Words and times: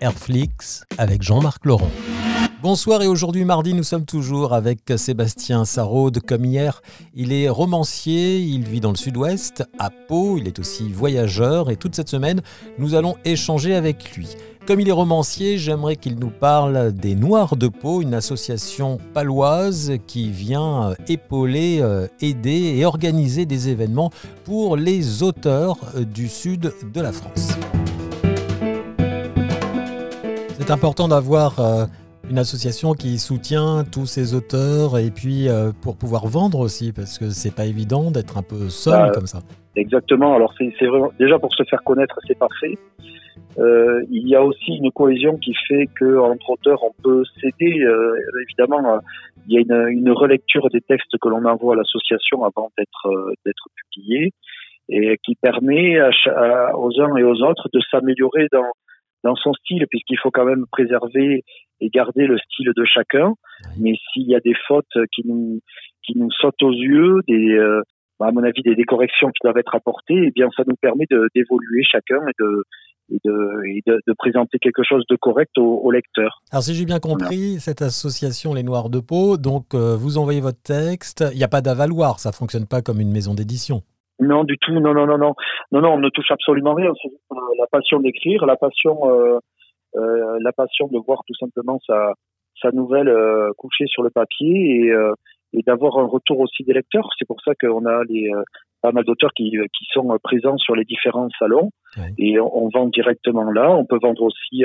Airflix 0.00 0.84
avec 0.98 1.22
Jean-Marc 1.22 1.64
Laurent. 1.66 1.90
Bonsoir 2.62 3.00
et 3.00 3.06
aujourd'hui 3.06 3.46
mardi 3.46 3.72
nous 3.72 3.82
sommes 3.82 4.04
toujours 4.04 4.52
avec 4.52 4.80
Sébastien 4.96 5.64
Saraude 5.64 6.20
comme 6.20 6.44
hier. 6.44 6.82
Il 7.14 7.32
est 7.32 7.48
romancier, 7.48 8.38
il 8.38 8.64
vit 8.64 8.80
dans 8.80 8.90
le 8.90 8.96
sud-ouest, 8.96 9.64
à 9.78 9.88
Pau, 9.90 10.36
il 10.36 10.46
est 10.46 10.58
aussi 10.58 10.90
voyageur 10.92 11.70
et 11.70 11.76
toute 11.76 11.94
cette 11.94 12.10
semaine 12.10 12.42
nous 12.78 12.94
allons 12.94 13.16
échanger 13.24 13.74
avec 13.74 14.14
lui. 14.14 14.28
Comme 14.66 14.80
il 14.80 14.88
est 14.88 14.92
romancier, 14.92 15.56
j'aimerais 15.56 15.96
qu'il 15.96 16.18
nous 16.18 16.30
parle 16.30 16.92
des 16.92 17.14
Noirs 17.14 17.56
de 17.56 17.68
Pau, 17.68 18.02
une 18.02 18.14
association 18.14 18.98
paloise 19.14 19.94
qui 20.06 20.30
vient 20.30 20.94
épauler, 21.08 21.78
euh, 21.80 22.06
aider 22.20 22.74
et 22.76 22.84
organiser 22.84 23.46
des 23.46 23.70
événements 23.70 24.10
pour 24.44 24.76
les 24.76 25.22
auteurs 25.22 25.78
euh, 25.96 26.04
du 26.04 26.28
sud 26.28 26.74
de 26.92 27.00
la 27.00 27.10
France. 27.10 27.48
C'est 30.60 30.70
important 30.70 31.08
d'avoir 31.08 31.58
euh, 31.58 31.86
une 32.30 32.38
association 32.38 32.92
qui 32.92 33.18
soutient 33.18 33.82
tous 33.90 34.04
ces 34.06 34.34
auteurs 34.34 34.98
et 34.98 35.10
puis 35.10 35.48
euh, 35.48 35.72
pour 35.82 35.96
pouvoir 35.96 36.26
vendre 36.26 36.58
aussi 36.60 36.92
parce 36.92 37.18
que 37.18 37.30
c'est 37.30 37.54
pas 37.54 37.64
évident 37.64 38.10
d'être 38.10 38.36
un 38.36 38.42
peu 38.42 38.68
seul 38.68 38.92
Bah, 39.08 39.10
comme 39.12 39.26
ça. 39.26 39.38
Exactement. 39.74 40.34
Alors 40.36 40.52
c'est 40.58 40.86
vraiment 40.86 41.10
déjà 41.18 41.38
pour 41.38 41.52
se 41.54 41.62
faire 41.64 41.82
connaître, 41.82 42.18
c'est 42.26 42.38
parfait. 42.38 42.76
Euh, 43.58 44.02
il 44.10 44.28
y 44.28 44.36
a 44.36 44.42
aussi 44.44 44.72
une 44.76 44.90
cohésion 44.92 45.36
qui 45.38 45.54
fait 45.66 45.86
que 45.98 46.18
entre 46.18 46.50
auteurs, 46.50 46.82
on 46.84 46.92
peut 47.02 47.24
s'aider. 47.40 47.80
Euh, 47.80 48.14
évidemment, 48.46 49.00
il 49.48 49.54
y 49.54 49.58
a 49.58 49.60
une, 49.60 49.98
une 49.98 50.10
relecture 50.12 50.68
des 50.70 50.80
textes 50.82 51.16
que 51.20 51.28
l'on 51.28 51.44
envoie 51.46 51.74
à 51.74 51.76
l'association 51.78 52.44
avant 52.44 52.70
d'être 52.76 53.08
d'être 53.46 53.64
publiés 53.76 54.32
et 54.90 55.18
qui 55.24 55.36
permet 55.36 55.98
à 55.98 56.10
cha- 56.12 56.32
à- 56.70 56.76
aux 56.76 57.00
uns 57.00 57.16
et 57.16 57.24
aux 57.24 57.42
autres 57.42 57.68
de 57.72 57.80
s'améliorer 57.90 58.46
dans 58.52 58.70
dans 59.24 59.36
son 59.36 59.52
style, 59.54 59.86
puisqu'il 59.90 60.18
faut 60.18 60.30
quand 60.30 60.44
même 60.44 60.64
préserver 60.70 61.44
et 61.80 61.88
garder 61.88 62.26
le 62.26 62.38
style 62.38 62.70
de 62.76 62.84
chacun. 62.84 63.34
Mais 63.78 63.94
s'il 64.12 64.28
y 64.28 64.34
a 64.34 64.40
des 64.40 64.54
fautes 64.66 64.96
qui 65.12 65.22
nous 65.26 65.60
qui 66.02 66.18
nous 66.18 66.30
sautent 66.30 66.62
aux 66.62 66.72
yeux, 66.72 67.20
des 67.28 67.52
euh, 67.52 67.82
à 68.20 68.32
mon 68.32 68.42
avis, 68.42 68.62
des, 68.62 68.74
des 68.74 68.84
corrections 68.84 69.28
qui 69.28 69.38
doivent 69.42 69.58
être 69.58 69.74
apportées, 69.74 70.24
eh 70.26 70.30
bien, 70.30 70.48
ça 70.56 70.62
nous 70.66 70.76
permet 70.80 71.06
d'évoluer 71.34 71.82
chacun 71.90 72.20
et 72.28 72.32
de, 72.38 72.64
et 73.10 73.18
de, 73.24 73.66
et 73.66 73.82
de, 73.86 74.00
de 74.06 74.12
présenter 74.16 74.58
quelque 74.58 74.82
chose 74.82 75.04
de 75.08 75.16
correct 75.16 75.56
au, 75.58 75.78
au 75.78 75.90
lecteur. 75.90 76.42
Alors 76.52 76.62
si 76.62 76.74
j'ai 76.74 76.84
bien 76.84 76.98
compris, 76.98 77.58
cette 77.60 77.82
association 77.82 78.54
Les 78.54 78.62
Noirs 78.62 78.90
de 78.90 79.00
Pau, 79.00 79.36
donc 79.36 79.74
euh, 79.74 79.96
vous 79.96 80.18
envoyez 80.18 80.40
votre 80.40 80.62
texte, 80.62 81.24
il 81.32 81.38
n'y 81.38 81.44
a 81.44 81.48
pas 81.48 81.60
d'avaloir, 81.62 82.20
ça 82.20 82.32
fonctionne 82.32 82.66
pas 82.66 82.82
comme 82.82 83.00
une 83.00 83.10
maison 83.12 83.34
d'édition. 83.34 83.82
Non, 84.20 84.44
du 84.44 84.58
tout, 84.58 84.72
non, 84.72 84.94
non, 84.94 85.06
non, 85.06 85.18
non, 85.18 85.34
non, 85.72 85.80
non, 85.80 85.94
on 85.94 85.98
ne 85.98 86.08
touche 86.10 86.30
absolument 86.30 86.74
rien. 86.74 86.92
C'est 87.02 87.08
juste, 87.08 87.22
euh, 87.32 87.36
la 87.58 87.66
passion 87.66 88.00
d'écrire, 88.00 88.46
la 88.46 88.56
passion, 88.56 89.10
euh, 89.10 89.38
euh, 89.96 90.38
la 90.40 90.52
passion 90.52 90.88
de 90.88 90.98
voir 90.98 91.22
tout 91.26 91.34
simplement 91.34 91.78
sa, 91.86 92.14
sa 92.60 92.70
nouvelle 92.72 93.08
euh, 93.08 93.50
coucher 93.56 93.86
sur 93.86 94.02
le 94.02 94.10
papier 94.10 94.84
et, 94.84 94.90
euh, 94.90 95.12
et 95.52 95.62
d'avoir 95.62 95.98
un 95.98 96.06
retour 96.06 96.40
aussi 96.40 96.64
des 96.64 96.74
lecteurs. 96.74 97.08
C'est 97.18 97.26
pour 97.26 97.40
ça 97.42 97.52
qu'on 97.60 97.86
a 97.86 98.04
les, 98.04 98.30
euh, 98.32 98.42
pas 98.82 98.92
mal 98.92 99.04
d'auteurs 99.04 99.32
qui, 99.34 99.50
qui 99.50 99.84
sont 99.92 100.16
présents 100.22 100.58
sur 100.58 100.74
les 100.74 100.84
différents 100.84 101.28
salons 101.38 101.70
et 102.16 102.40
on, 102.40 102.64
on 102.64 102.68
vend 102.68 102.86
directement 102.86 103.50
là. 103.50 103.70
On 103.70 103.84
peut 103.84 103.98
vendre 104.00 104.22
aussi 104.22 104.64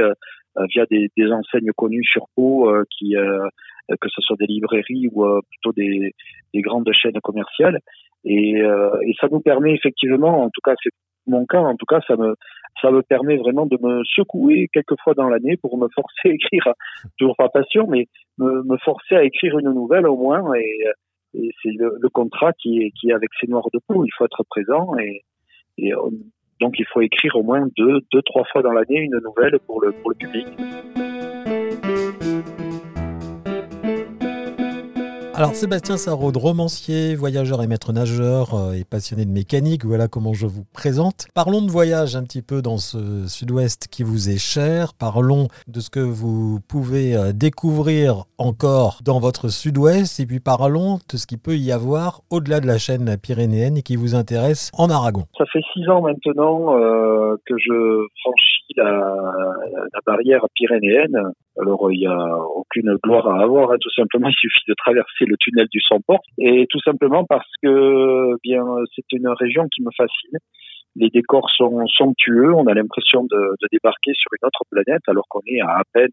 via 0.74 0.86
des, 0.90 1.10
des 1.18 1.32
enseignes 1.32 1.72
connues 1.76 2.06
sur 2.06 2.28
Pau, 2.36 2.70
euh, 2.70 2.84
qui, 2.98 3.18
euh, 3.18 3.96
que 4.02 4.10
ce 4.10 4.22
soit 4.22 4.38
des 4.40 4.48
librairies 4.48 5.08
ou 5.12 5.26
euh, 5.26 5.42
plutôt 5.50 5.74
des, 5.74 6.14
des 6.54 6.62
grandes 6.62 6.90
chaînes 6.94 7.20
commerciales. 7.22 7.80
Et, 8.26 8.62
euh, 8.62 8.90
et 9.06 9.14
ça 9.20 9.28
nous 9.32 9.40
permet 9.40 9.74
effectivement, 9.74 10.44
en 10.44 10.50
tout 10.50 10.62
cas 10.64 10.74
c'est 10.84 10.90
mon 11.28 11.46
cas, 11.46 11.60
en 11.60 11.76
tout 11.76 11.86
cas 11.86 12.02
ça 12.08 12.16
me 12.16 12.36
ça 12.82 12.92
me 12.92 13.02
permet 13.02 13.38
vraiment 13.38 13.66
de 13.66 13.78
me 13.82 14.04
secouer 14.04 14.68
quelques 14.74 15.00
fois 15.04 15.14
dans 15.14 15.30
l'année 15.30 15.58
pour 15.58 15.78
me 15.78 15.88
forcer 15.96 16.30
à 16.30 16.34
écrire, 16.34 16.74
toujours 17.18 17.36
pas 17.38 17.50
passion, 17.50 17.88
mais 17.88 18.08
me, 18.38 18.64
me 18.64 18.78
forcer 18.78 19.16
à 19.16 19.24
écrire 19.24 19.58
une 19.60 19.72
nouvelle 19.74 20.08
au 20.08 20.18
moins. 20.18 20.54
Et, 20.56 20.84
et 21.36 21.50
c'est 21.64 21.72
le, 21.72 21.96
le 22.00 22.10
contrat 22.10 22.52
qui 22.54 22.82
est, 22.84 22.92
qui 22.92 23.10
est 23.10 23.14
avec 23.14 23.30
ces 23.40 23.48
noirs 23.48 23.70
de 23.74 23.80
peau. 23.88 24.04
Il 24.06 24.12
faut 24.18 24.26
être 24.26 24.44
présent 24.50 24.98
et, 24.98 25.22
et 25.78 25.96
on- 25.96 26.12
donc 26.62 26.76
il 26.80 26.86
faut 26.86 27.02
écrire 27.02 27.36
au 27.36 27.44
moins 27.44 27.66
deux, 27.78 28.00
deux 28.14 28.22
trois 28.24 28.44
fois 28.52 28.62
dans 28.62 28.72
l'année 28.72 29.00
une 29.02 29.20
nouvelle 29.24 29.58
pour 29.68 29.82
le, 29.82 29.92
pour 29.92 30.12
le 30.12 30.16
public. 30.16 30.48
Alors 35.38 35.54
Sébastien 35.54 35.98
Saraude, 35.98 36.38
romancier, 36.38 37.14
voyageur 37.14 37.62
et 37.62 37.68
maître 37.68 37.92
nageur 37.92 38.54
euh, 38.54 38.72
et 38.72 38.86
passionné 38.86 39.26
de 39.26 39.32
mécanique, 39.32 39.84
voilà 39.84 40.08
comment 40.08 40.32
je 40.32 40.48
vous 40.48 40.64
présente. 40.74 41.26
Parlons 41.36 41.62
de 41.62 41.70
voyage 41.70 42.16
un 42.16 42.24
petit 42.24 42.42
peu 42.42 42.62
dans 42.62 42.78
ce 42.78 43.28
sud-ouest 43.28 43.90
qui 43.92 44.04
vous 44.04 44.30
est 44.30 44.38
cher. 44.38 44.94
Parlons 44.98 45.50
de 45.68 45.82
ce 45.82 45.90
que 45.90 46.00
vous 46.00 46.62
pouvez 46.70 47.18
euh, 47.18 47.34
découvrir 47.34 48.24
encore 48.38 49.00
dans 49.04 49.20
votre 49.20 49.50
sud-ouest 49.50 50.22
et 50.22 50.26
puis 50.26 50.40
parlons 50.40 51.00
de 51.12 51.18
ce 51.18 51.28
qu'il 51.28 51.40
peut 51.40 51.58
y 51.58 51.74
avoir 51.74 52.22
au-delà 52.30 52.62
de 52.62 52.68
la 52.68 52.78
chaîne 52.78 53.18
pyrénéenne 53.22 53.76
et 53.76 53.82
qui 53.82 53.98
vous 53.98 54.16
intéresse 54.16 54.72
en 54.78 54.90
Aragon. 54.90 55.26
Ça 55.38 55.44
fait 55.52 55.64
six 55.74 55.90
ans 55.90 56.00
maintenant 56.00 56.80
euh, 56.80 57.36
que 57.46 57.56
je 57.58 58.08
franchis 58.22 58.74
la, 58.78 58.86
la 59.94 60.00
barrière 60.06 60.46
pyrénéenne. 60.56 61.34
Alors 61.62 61.92
il 61.92 62.00
n'y 62.00 62.08
a 62.08 62.38
aucune 62.56 62.96
gloire 63.04 63.28
à 63.28 63.42
avoir, 63.42 63.72
hein, 63.72 63.78
tout 63.80 63.92
simplement. 63.92 64.28
Il 64.30 64.36
suffit 64.36 64.64
de 64.68 64.74
traverser 64.74 65.26
le 65.26 65.36
tunnel 65.38 65.68
du 65.72 65.80
Samport 65.82 66.22
et 66.38 66.68
tout 66.70 66.80
simplement 66.82 67.24
parce 67.24 67.50
que 67.62 68.36
bien 68.44 68.64
c'est 68.96 69.12
une 69.12 69.28
région 69.30 69.68
qui 69.70 69.82
me 69.82 69.92
fascine. 69.96 70.38
Les 70.98 71.10
décors 71.10 71.50
sont 71.52 71.86
somptueux. 71.88 72.54
On 72.54 72.68
a 72.68 72.74
l'impression 72.74 73.24
de, 73.24 73.36
de 73.62 73.68
débarquer 73.72 74.14
sur 74.14 74.30
une 74.40 74.48
autre 74.48 74.64
planète 74.72 75.02
alors 75.08 75.26
qu'on 75.30 75.42
est 75.46 75.60
à 75.62 75.76
à 75.76 75.82
peine 75.92 76.10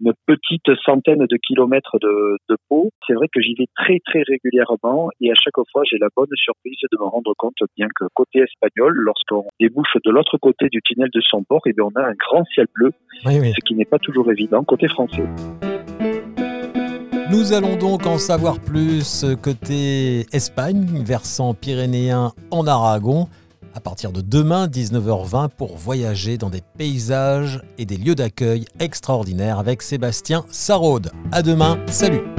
une 0.00 0.12
petite 0.26 0.68
centaine 0.84 1.24
de 1.24 1.36
kilomètres 1.36 1.98
de, 2.00 2.36
de 2.48 2.56
Pau. 2.68 2.90
C'est 3.06 3.14
vrai 3.14 3.28
que 3.32 3.40
j'y 3.40 3.54
vais 3.54 3.66
très 3.76 3.98
très 4.04 4.22
régulièrement 4.26 5.08
et 5.20 5.30
à 5.30 5.34
chaque 5.34 5.54
fois 5.70 5.82
j'ai 5.88 5.98
la 5.98 6.08
bonne 6.16 6.26
surprise 6.34 6.78
de 6.90 6.98
me 6.98 7.04
rendre 7.04 7.32
compte 7.38 7.54
bien 7.76 7.86
que 7.94 8.06
côté 8.14 8.40
espagnol, 8.40 8.92
lorsqu'on 8.96 9.44
débouche 9.60 9.96
de 10.04 10.10
l'autre 10.10 10.36
côté 10.38 10.68
du 10.68 10.80
tunnel 10.82 11.10
de 11.14 11.20
Samport, 11.20 11.62
eh 11.66 11.72
bien 11.72 11.84
on 11.84 12.00
a 12.00 12.04
un 12.04 12.14
grand 12.14 12.44
ciel 12.46 12.66
bleu, 12.74 12.90
Oui, 13.26 13.38
oui. 13.40 13.52
ce 13.54 13.64
qui 13.64 13.74
n'est 13.76 13.84
pas 13.84 13.98
toujours 14.00 14.30
évident 14.32 14.64
côté 14.64 14.88
français. 14.88 15.22
Nous 17.30 17.52
allons 17.52 17.76
donc 17.76 18.06
en 18.06 18.18
savoir 18.18 18.58
plus 18.60 19.24
côté 19.42 20.26
Espagne, 20.32 21.02
versant 21.04 21.54
pyrénéen 21.54 22.32
en 22.50 22.66
Aragon, 22.66 23.28
à 23.74 23.80
partir 23.80 24.12
de 24.12 24.20
demain 24.20 24.66
19h20 24.66 25.48
pour 25.50 25.76
voyager 25.76 26.38
dans 26.38 26.50
des 26.50 26.62
paysages 26.78 27.62
et 27.78 27.84
des 27.84 27.96
lieux 27.96 28.14
d'accueil 28.14 28.64
extraordinaires 28.78 29.58
avec 29.58 29.82
Sébastien 29.82 30.44
Saraude. 30.50 31.10
À 31.32 31.42
demain, 31.42 31.78
salut 31.88 32.33